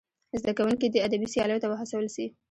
[0.39, 2.25] زدهکوونکي دې ادبي سیالیو ته وهڅول سي.